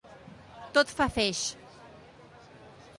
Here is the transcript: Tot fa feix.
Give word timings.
Tot 0.77 0.95
fa 1.01 1.07
feix. 1.19 1.43